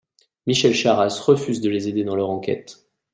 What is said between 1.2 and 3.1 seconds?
refuse de les aider dans leur enquête.